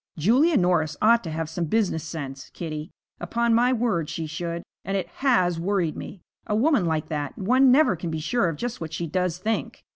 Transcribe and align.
'Julia 0.17 0.57
Norris 0.57 0.97
ought 0.99 1.23
to 1.25 1.29
have 1.29 1.47
some 1.47 1.65
business 1.65 2.03
sense, 2.03 2.49
Kitty; 2.55 2.89
upon 3.19 3.53
my 3.53 3.71
word 3.71 4.09
she 4.09 4.25
should. 4.25 4.63
And 4.83 4.97
it 4.97 5.07
has 5.17 5.59
worried 5.59 5.95
me. 5.95 6.21
A 6.47 6.55
woman 6.55 6.85
like 6.85 7.07
that 7.09 7.37
one 7.37 7.71
never 7.71 7.95
can 7.95 8.09
be 8.09 8.19
sure 8.19 8.49
of 8.49 8.57
just 8.57 8.81
what 8.81 8.93
she 8.93 9.05
does 9.05 9.37
think. 9.37 9.83